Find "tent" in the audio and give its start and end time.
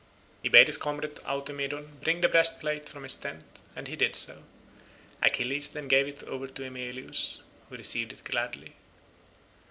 3.13-3.43